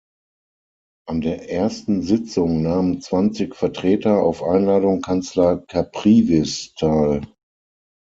An 1.07 1.21
der 1.21 1.51
ersten 1.51 2.01
Sitzung 2.01 2.63
nahmen 2.63 3.01
zwanzig 3.01 3.55
Vertreter 3.55 4.23
auf 4.23 4.41
Einladung 4.41 5.01
Kanzler 5.03 5.57
Caprivis 5.67 6.73
teil. 6.73 7.21